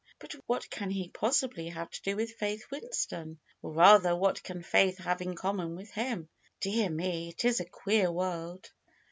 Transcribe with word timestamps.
But 0.17 0.33
what 0.47 0.67
can 0.71 0.89
he 0.89 1.09
pos 1.09 1.37
sibly 1.41 1.67
have 1.69 1.91
to 1.91 2.01
do 2.01 2.15
with 2.15 2.33
Faith 2.33 2.71
Winston? 2.71 3.37
Or 3.61 3.71
rather, 3.71 4.15
what 4.15 4.41
can 4.41 4.63
Faith 4.63 4.97
have 4.97 5.21
in 5.21 5.35
common 5.35 5.75
with 5.75 5.91
him? 5.91 6.27
Dear 6.59 6.89
me! 6.89 7.29
It 7.29 7.45
is 7.45 7.59
a 7.59 7.65
queer 7.65 8.11
world 8.11 8.71